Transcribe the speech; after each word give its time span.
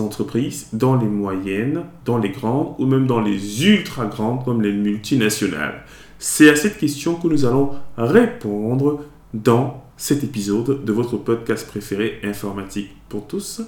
entreprises, 0.00 0.68
dans 0.72 0.96
les 0.96 1.06
moyennes, 1.06 1.84
dans 2.04 2.18
les 2.18 2.30
grandes 2.30 2.74
ou 2.78 2.86
même 2.86 3.06
dans 3.06 3.20
les 3.20 3.64
ultra 3.66 4.06
grandes 4.06 4.44
comme 4.44 4.62
les 4.62 4.72
multinationales 4.72 5.84
C'est 6.18 6.50
à 6.50 6.56
cette 6.56 6.78
question 6.78 7.14
que 7.14 7.28
nous 7.28 7.44
allons 7.44 7.70
répondre 7.96 9.04
dans 9.34 9.84
cet 9.96 10.24
épisode 10.24 10.84
de 10.84 10.92
votre 10.92 11.16
podcast 11.16 11.66
préféré 11.66 12.20
Informatique 12.24 12.90
pour 13.08 13.26
tous 13.26 13.62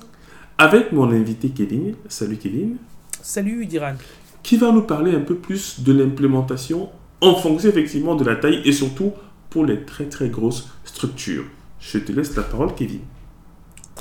avec 0.58 0.92
mon 0.92 1.10
invité 1.10 1.50
Kevin. 1.50 1.94
Salut 2.08 2.36
Kevin. 2.36 2.76
Salut 3.22 3.66
Diran. 3.66 3.94
Qui 4.42 4.56
va 4.56 4.72
nous 4.72 4.82
parler 4.82 5.14
un 5.14 5.20
peu 5.20 5.34
plus 5.36 5.80
de 5.80 5.92
l'implémentation 5.92 6.88
en 7.20 7.34
fonction 7.34 7.70
effectivement 7.70 8.14
de 8.14 8.24
la 8.24 8.36
taille 8.36 8.60
et 8.64 8.72
surtout 8.72 9.12
pour 9.50 9.64
les 9.64 9.84
très 9.84 10.06
très 10.06 10.28
grosses 10.28 10.68
structures. 10.84 11.44
Je 11.80 11.98
te 11.98 12.12
laisse 12.12 12.36
la 12.36 12.42
parole 12.42 12.74
Kevin. 12.74 13.00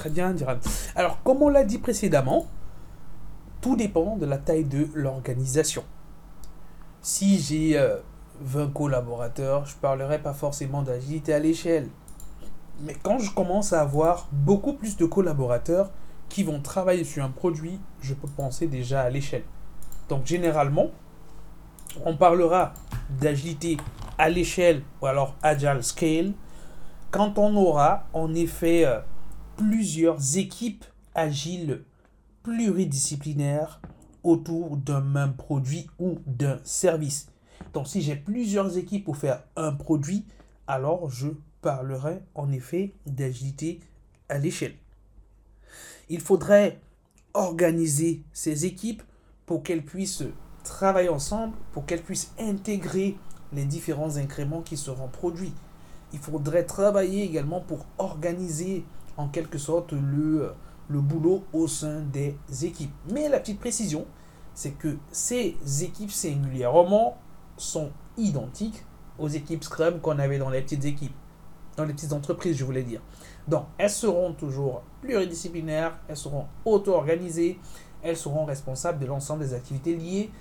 Bien 0.10 0.34
Diran. 0.34 0.58
Alors 0.96 1.22
comme 1.24 1.42
on 1.42 1.50
l'a 1.50 1.64
dit 1.64 1.78
précédemment, 1.78 2.48
tout 3.62 3.76
dépend 3.76 4.18
de 4.18 4.26
la 4.26 4.38
taille 4.38 4.66
de 4.66 4.88
l'organisation. 4.94 5.84
Si 7.02 7.40
j'ai 7.40 7.78
20 8.42 8.60
euh, 8.60 8.68
collaborateurs, 8.68 9.66
je 9.66 9.76
parlerai 9.76 10.20
pas 10.20 10.34
forcément 10.34 10.82
d'agilité 10.82 11.34
à 11.34 11.40
l'échelle. 11.40 11.90
Mais 12.82 12.96
quand 13.02 13.20
je 13.20 13.32
commence 13.32 13.74
à 13.74 13.82
avoir 13.82 14.28
beaucoup 14.32 14.74
plus 14.74 14.98
de 14.98 15.06
collaborateurs 15.06 15.92
qui 16.30 16.44
vont 16.44 16.60
travailler 16.60 17.04
sur 17.04 17.24
un 17.24 17.30
produit, 17.30 17.80
je 18.02 18.14
peux 18.14 18.28
penser 18.28 18.68
déjà 18.68 19.02
à 19.02 19.10
l'échelle. 19.10 19.44
Donc 20.10 20.26
généralement, 20.26 20.88
on 22.06 22.18
parlera 22.18 22.74
d'agilité 23.10 23.78
à 24.18 24.30
l'échelle 24.30 24.82
ou 25.02 25.06
alors 25.06 25.36
agile 25.42 25.84
scale 25.84 26.34
quand 27.12 27.38
on 27.38 27.56
aura 27.56 28.08
en 28.14 28.34
effet 28.34 28.86
euh, 28.86 29.00
plusieurs 29.64 30.38
équipes 30.38 30.84
agiles 31.16 31.84
pluridisciplinaires 32.44 33.80
autour 34.22 34.76
d'un 34.76 35.00
même 35.00 35.36
produit 35.36 35.88
ou 36.00 36.20
d'un 36.26 36.60
service. 36.66 37.30
Donc 37.74 37.88
si 37.88 38.02
j'ai 38.02 38.18
plusieurs 38.18 38.78
équipes 38.78 39.06
pour 39.06 39.16
faire 39.16 39.42
un 39.56 39.72
produit, 39.72 40.26
alors 40.68 41.10
je 41.10 41.30
parlerai 41.62 42.20
en 42.36 42.52
effet 42.52 42.92
d'agilité 43.06 43.80
à 44.28 44.38
l'échelle. 44.38 44.76
Il 46.10 46.20
faudrait 46.20 46.82
organiser 47.34 48.22
ces 48.34 48.66
équipes 48.66 49.02
pour 49.46 49.64
qu'elles 49.64 49.86
puissent 49.86 50.26
travailler 50.66 51.10
ensemble, 51.10 51.56
pour 51.72 51.86
qu'elles 51.86 52.04
puissent 52.04 52.34
intégrer 52.38 53.16
les 53.54 53.64
différents 53.64 54.18
incréments 54.18 54.62
qui 54.62 54.76
seront 54.76 55.08
produits. 55.08 55.54
Il 56.12 56.20
faudrait 56.20 56.66
travailler 56.66 57.24
également 57.24 57.62
pour 57.62 57.86
organiser 57.98 58.84
en 59.18 59.28
quelque 59.28 59.58
sorte 59.58 59.94
le, 59.94 60.54
le 60.90 61.00
boulot 61.00 61.44
au 61.54 61.68
sein 61.68 62.02
des 62.02 62.38
équipes. 62.64 62.94
Mais 63.12 63.30
la 63.30 63.40
petite 63.40 63.60
précision, 63.60 64.06
c'est 64.54 64.72
que 64.72 64.98
ces 65.12 65.58
équipes 65.82 66.12
singulièrement 66.12 67.18
sont 67.58 67.92
identiques 68.18 68.86
aux 69.20 69.28
équipes 69.28 69.64
Scrum 69.64 70.00
qu'on 70.00 70.20
avait 70.20 70.38
dans 70.38 70.50
les 70.50 70.62
petites 70.62 70.86
équipes, 70.86 71.16
dans 71.78 71.86
les 71.86 71.94
petites 71.94 72.14
entreprises, 72.14 72.58
je 72.58 72.66
voulais 72.66 72.84
dire. 72.84 73.02
Donc, 73.48 73.66
elles 73.78 73.90
seront 73.90 74.34
toujours 74.34 74.84
pluridisciplinaires, 75.02 75.98
elles 76.08 76.18
seront 76.18 76.46
auto-organisées, 76.66 77.60
elles 78.02 78.18
seront 78.18 78.46
responsables 78.46 79.00
de 79.00 79.06
l'ensemble 79.06 79.42
des 79.42 79.54
activités 79.54 79.96
liées 79.96 80.32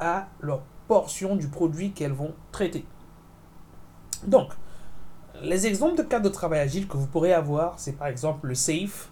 à 0.00 0.28
leur 0.40 0.62
portion 0.88 1.36
du 1.36 1.48
produit 1.48 1.92
qu'elles 1.92 2.12
vont 2.12 2.34
traiter. 2.52 2.84
Donc, 4.26 4.52
les 5.42 5.66
exemples 5.66 5.96
de 5.96 6.02
cas 6.02 6.20
de 6.20 6.28
travail 6.28 6.60
agile 6.60 6.88
que 6.88 6.96
vous 6.96 7.06
pourrez 7.06 7.32
avoir, 7.32 7.78
c'est 7.78 7.92
par 7.92 8.06
exemple 8.08 8.46
le 8.46 8.54
SAFE, 8.54 9.10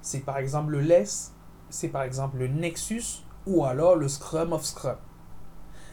c'est 0.00 0.20
par 0.20 0.38
exemple 0.38 0.72
le 0.72 0.80
LESS, 0.80 1.32
c'est 1.70 1.88
par 1.88 2.02
exemple 2.02 2.38
le 2.38 2.48
Nexus 2.48 3.24
ou 3.46 3.64
alors 3.64 3.96
le 3.96 4.08
Scrum 4.08 4.52
of 4.52 4.64
Scrum. 4.64 4.96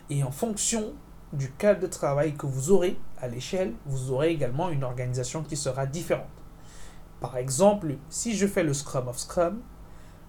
Et 0.09 0.24
en 0.24 0.31
fonction 0.31 0.94
du 1.34 1.52
cadre 1.52 1.80
de 1.80 1.88
travail 1.88 2.36
que 2.36 2.46
vous 2.46 2.72
aurez 2.72 3.00
à 3.22 3.28
l'échelle, 3.28 3.74
vous 3.86 4.12
aurez 4.12 4.31
également 4.31 4.69
une 4.69 4.84
organisation 4.84 5.44
qui 5.44 5.56
sera 5.56 5.86
différente. 5.86 6.25
Par 7.22 7.38
exemple, 7.38 7.96
si 8.09 8.36
je 8.36 8.48
fais 8.48 8.63
le 8.63 8.74
Scrum 8.74 9.08
of 9.08 9.18
Scrum, 9.18 9.62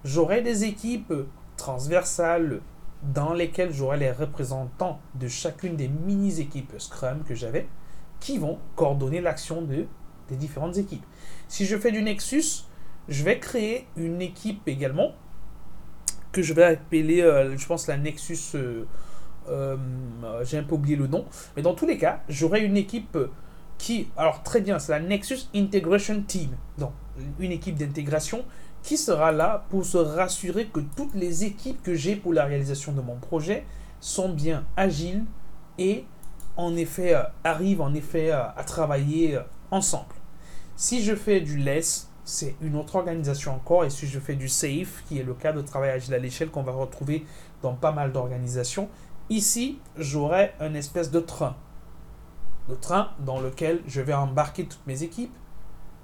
j'aurai 0.04 0.42
des 0.42 0.64
équipes 0.64 1.12
transversales 1.56 2.60
dans 3.02 3.32
lesquelles 3.32 3.72
j'aurai 3.72 3.96
les 3.96 4.12
représentants 4.12 5.00
de 5.16 5.26
chacune 5.26 5.74
des 5.74 5.88
mini-équipes 5.88 6.74
Scrum 6.78 7.24
que 7.24 7.34
j'avais 7.34 7.66
qui 8.22 8.38
vont 8.38 8.58
coordonner 8.76 9.20
l'action 9.20 9.62
de, 9.62 9.86
des 10.28 10.36
différentes 10.36 10.76
équipes. 10.76 11.04
Si 11.48 11.66
je 11.66 11.76
fais 11.76 11.90
du 11.90 12.02
Nexus, 12.02 12.64
je 13.08 13.24
vais 13.24 13.40
créer 13.40 13.88
une 13.96 14.22
équipe 14.22 14.66
également 14.68 15.12
que 16.30 16.40
je 16.40 16.54
vais 16.54 16.62
appeler, 16.62 17.20
euh, 17.20 17.56
je 17.58 17.66
pense, 17.66 17.88
la 17.88 17.96
Nexus. 17.96 18.38
Euh, 18.54 18.84
euh, 19.48 19.76
j'ai 20.44 20.56
un 20.56 20.62
peu 20.62 20.76
oublié 20.76 20.94
le 20.94 21.08
nom. 21.08 21.26
Mais 21.56 21.62
dans 21.62 21.74
tous 21.74 21.84
les 21.84 21.98
cas, 21.98 22.22
j'aurai 22.28 22.64
une 22.64 22.76
équipe 22.76 23.18
qui. 23.76 24.08
Alors, 24.16 24.44
très 24.44 24.60
bien, 24.60 24.78
c'est 24.78 24.92
la 24.92 25.00
Nexus 25.00 25.48
Integration 25.52 26.22
Team. 26.22 26.50
Donc, 26.78 26.92
une 27.40 27.50
équipe 27.50 27.74
d'intégration 27.74 28.44
qui 28.84 28.96
sera 28.96 29.32
là 29.32 29.66
pour 29.68 29.84
se 29.84 29.98
rassurer 29.98 30.66
que 30.66 30.80
toutes 30.96 31.14
les 31.14 31.42
équipes 31.42 31.82
que 31.82 31.96
j'ai 31.96 32.14
pour 32.14 32.32
la 32.32 32.44
réalisation 32.44 32.92
de 32.92 33.00
mon 33.00 33.16
projet 33.16 33.64
sont 34.00 34.28
bien 34.28 34.64
agiles 34.76 35.24
et 35.78 36.04
en 36.56 36.76
effet 36.76 37.14
euh, 37.14 37.22
arrivent 37.44 37.80
en 37.80 37.94
effet 37.94 38.32
euh, 38.32 38.44
à 38.56 38.64
travailler 38.64 39.36
euh, 39.36 39.42
ensemble. 39.70 40.14
Si 40.76 41.02
je 41.02 41.14
fais 41.14 41.40
du 41.40 41.56
LESS, 41.56 42.08
c'est 42.24 42.54
une 42.60 42.76
autre 42.76 42.96
organisation 42.96 43.54
encore, 43.54 43.84
et 43.84 43.90
si 43.90 44.06
je 44.06 44.18
fais 44.18 44.34
du 44.34 44.48
SAFE, 44.48 45.04
qui 45.06 45.18
est 45.18 45.24
le 45.24 45.34
cas 45.34 45.52
de 45.52 45.60
travail 45.60 45.90
agile 45.90 46.14
à 46.14 46.18
l'échelle 46.18 46.50
qu'on 46.50 46.62
va 46.62 46.72
retrouver 46.72 47.26
dans 47.62 47.74
pas 47.74 47.92
mal 47.92 48.12
d'organisations, 48.12 48.88
ici 49.28 49.78
j'aurai 49.96 50.52
un 50.60 50.74
espèce 50.74 51.10
de 51.10 51.20
train. 51.20 51.56
Le 52.68 52.76
train 52.76 53.10
dans 53.20 53.40
lequel 53.40 53.80
je 53.86 54.00
vais 54.00 54.14
embarquer 54.14 54.64
toutes 54.64 54.86
mes 54.86 55.02
équipes 55.02 55.34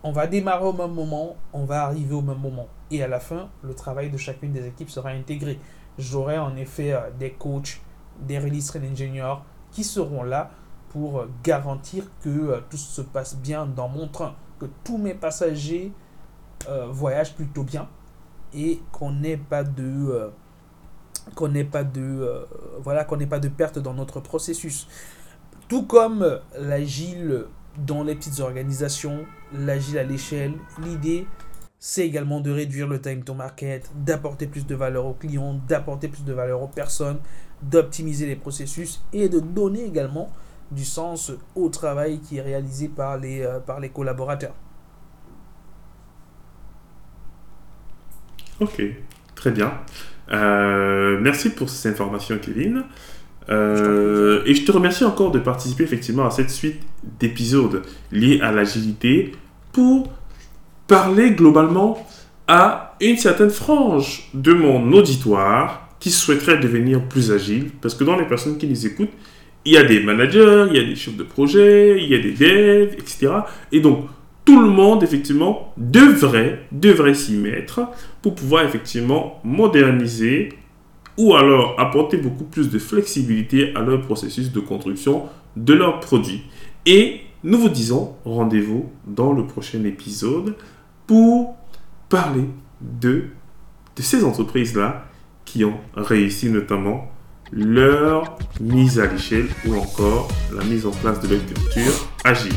on 0.05 0.13
va 0.13 0.29
démarrer 0.29 0.65
au 0.65 0.73
même 0.73 0.93
moment, 0.93 1.37
on 1.53 1.65
va 1.65 1.83
arriver 1.83 2.15
au 2.15 2.23
même 2.23 2.39
moment. 2.39 2.69
Et 2.93 3.03
à 3.03 3.09
la 3.09 3.19
fin, 3.19 3.51
le 3.63 3.75
travail 3.75 4.11
de 4.11 4.17
chacune 4.17 4.53
des 4.53 4.65
équipes 4.65 4.91
sera 4.91 5.11
intégré. 5.11 5.59
J'aurai 5.99 6.39
en 6.39 6.55
effet 6.57 6.97
des 7.19 7.33
coachs, 7.33 7.81
des 8.21 8.39
release 8.39 8.69
train 8.69 8.89
engineers 8.89 9.35
qui 9.73 9.85
seront 9.85 10.23
là 10.23 10.51
pour 10.91 11.19
euh, 11.19 11.31
garantir 11.43 12.05
que 12.23 12.29
euh, 12.29 12.61
tout 12.71 12.77
se 12.77 13.03
passe 13.03 13.37
bien 13.37 13.67
dans 13.67 13.89
mon 13.89 14.09
train, 14.09 14.35
que 14.59 14.67
tous 14.85 14.99
mes 14.99 15.15
passagers 15.15 15.93
voyagent 16.91 17.35
plutôt 17.35 17.63
bien 17.63 17.89
et 18.53 18.81
qu'on 18.91 19.13
n'ait 19.13 19.37
pas 19.37 19.63
de 19.63 20.31
qu'on 21.37 21.49
n'ait 21.49 21.63
pas 21.65 21.85
de 21.85 22.47
voilà 22.81 23.05
qu'on 23.05 23.17
n'ait 23.17 23.29
pas 23.29 23.39
de 23.39 23.49
perte 23.49 23.79
dans 23.79 23.95
notre 23.95 24.19
processus. 24.19 24.89
Tout 25.69 25.85
comme 25.85 26.41
l'agile 26.59 27.45
dans 27.87 28.03
les 28.03 28.15
petites 28.15 28.41
organisations, 28.41 29.25
l'agile 29.53 29.99
à 29.99 30.03
l'échelle. 30.03 30.55
L'idée, 30.83 31.27
c'est 31.81 32.07
également 32.07 32.41
de 32.41 32.51
réduire 32.51 32.89
le 32.89 33.01
time 33.01 33.23
to 33.23 33.35
market, 33.35 33.91
d'apporter 33.95 34.47
plus 34.47 34.67
de 34.67 34.75
valeur 34.75 35.07
aux 35.07 35.15
clients, 35.15 35.61
d'apporter 35.69 36.09
plus 36.09 36.25
de 36.25 36.33
valeur 36.33 36.63
aux 36.63 36.69
personnes, 36.69 37.19
d'optimiser 37.63 38.27
les 38.27 38.37
processus 38.37 39.03
et 39.13 39.29
de 39.29 39.41
donner 39.41 39.85
également 39.85 40.33
du 40.71 40.85
sens 40.85 41.33
au 41.55 41.69
travail 41.69 42.21
qui 42.21 42.39
est 42.39 42.43
réalisé 42.43 42.89
par 42.89 43.17
les, 43.19 43.43
euh, 43.43 43.59
par 43.61 43.81
les 43.81 43.89
collaborateurs. 43.89 44.55
Ok, 48.61 48.83
très 49.35 49.53
bien. 49.53 49.73
Euh, 50.31 51.19
merci 51.21 51.51
pour 51.51 51.71
ces 51.71 51.89
informations, 51.89 52.39
Kevin. 52.39 52.85
Euh, 53.49 54.43
et 54.45 54.55
je 54.55 54.67
te 54.67 54.73
remercie 54.73 55.05
encore 55.05 55.31
de 55.31 55.39
participer 55.39 55.85
effectivement 55.85 56.27
à 56.27 56.31
cette 56.31 56.51
suite 56.51 56.83
d'épisodes 57.19 57.83
liés 58.13 58.41
à 58.43 58.53
l'agilité 58.53 59.33
pour 59.73 60.13
parler 60.89 61.31
globalement 61.31 62.05
à 62.49 62.97
une 63.01 63.17
certaine 63.17 63.51
frange 63.51 64.29
de 64.35 64.53
mon 64.53 64.93
auditoire 64.93 65.89
qui 66.01 66.11
souhaiterait 66.11 66.59
devenir 66.59 67.05
plus 67.05 67.31
agile. 67.31 67.71
Parce 67.81 67.95
que 67.95 68.03
dans 68.03 68.17
les 68.17 68.27
personnes 68.27 68.59
qui 68.59 68.67
nous 68.67 68.87
écoutent, 68.87 69.13
il 69.65 69.73
y 69.75 69.77
a 69.77 69.85
des 69.85 70.01
managers, 70.01 70.67
il 70.71 70.77
y 70.77 70.81
a 70.81 70.85
des 70.85 70.97
chefs 70.97 71.17
de 71.17 71.23
projet, 71.23 71.99
il 72.03 72.09
y 72.09 72.15
a 72.15 72.19
des 72.19 72.33
devs, 72.33 72.95
etc. 72.95 73.29
Et 73.71 73.81
donc, 73.81 74.07
tout 74.45 74.61
le 74.61 74.71
monde, 74.71 75.03
effectivement, 75.03 75.75
devrait, 75.77 76.67
devrait 76.73 77.15
s'y 77.15 77.35
mettre 77.35 77.83
pour 78.23 78.35
pouvoir, 78.35 78.65
effectivement, 78.65 79.41
moderniser 79.45 80.55
ou 81.19 81.35
alors 81.35 81.75
apporter 81.79 82.17
beaucoup 82.17 82.45
plus 82.45 82.71
de 82.71 82.79
flexibilité 82.79 83.75
à 83.75 83.81
leur 83.81 84.01
processus 84.01 84.53
de 84.53 84.61
construction 84.61 85.25
de 85.57 85.75
leurs 85.75 86.01
produits. 86.01 86.45
Et 86.87 87.21
nous 87.45 87.59
vous 87.59 87.69
disons 87.69 88.15
rendez-vous 88.25 88.91
dans 89.07 89.33
le 89.33 89.47
prochain 89.47 89.85
épisode 89.85 90.55
pour 91.09 91.57
parler 92.09 92.45
de, 92.81 93.25
ces 93.99 94.23
entreprises-là 94.23 95.07
qui 95.45 95.65
ont 95.65 95.81
réussi 95.97 96.51
notamment 96.51 97.11
leur 97.51 98.39
mise 98.61 99.01
à 99.01 99.07
l'échelle 99.07 99.49
ou 99.67 99.75
encore 99.75 100.29
la 100.55 100.63
mise 100.65 100.87
en 100.87 100.93
place 100.93 101.19
de 101.21 101.29
leur 101.29 101.45
culture 101.45 102.09
agile. 102.23 102.55